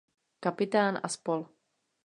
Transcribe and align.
Kapitán 0.43 0.93
a 0.95 1.07
spol. 1.07 1.41